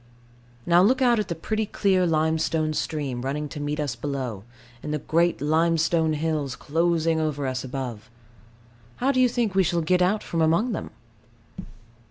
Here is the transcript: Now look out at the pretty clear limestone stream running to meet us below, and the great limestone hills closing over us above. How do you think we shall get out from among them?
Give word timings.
Now 0.65 0.81
look 0.81 0.99
out 0.99 1.19
at 1.19 1.27
the 1.27 1.35
pretty 1.35 1.67
clear 1.67 2.07
limestone 2.07 2.73
stream 2.73 3.21
running 3.21 3.47
to 3.49 3.59
meet 3.59 3.79
us 3.79 3.95
below, 3.95 4.43
and 4.81 4.91
the 4.91 4.97
great 4.97 5.41
limestone 5.41 6.13
hills 6.13 6.55
closing 6.55 7.19
over 7.19 7.45
us 7.45 7.63
above. 7.63 8.09
How 8.95 9.11
do 9.11 9.21
you 9.21 9.29
think 9.29 9.53
we 9.53 9.61
shall 9.61 9.81
get 9.81 10.01
out 10.01 10.23
from 10.23 10.41
among 10.41 10.71
them? 10.71 10.89